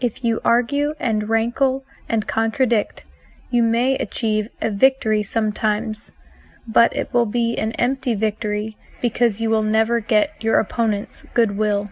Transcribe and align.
If 0.00 0.22
you 0.22 0.40
argue 0.44 0.94
and 1.00 1.28
rankle 1.28 1.84
and 2.08 2.28
contradict, 2.28 3.04
you 3.50 3.62
may 3.62 3.96
achieve 3.96 4.48
a 4.62 4.70
victory 4.70 5.24
sometimes, 5.24 6.12
but 6.66 6.94
it 6.94 7.12
will 7.12 7.26
be 7.26 7.56
an 7.56 7.72
empty 7.72 8.14
victory 8.14 8.76
because 9.02 9.40
you 9.40 9.50
will 9.50 9.62
never 9.62 9.98
get 9.98 10.34
your 10.40 10.60
opponent's 10.60 11.24
goodwill. 11.34 11.90